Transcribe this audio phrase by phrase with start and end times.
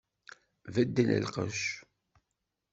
[0.73, 1.61] Beddel lqecc!